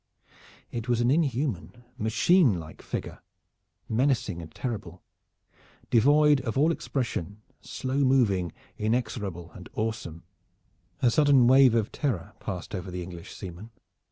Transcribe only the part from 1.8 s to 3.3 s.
machine like figure,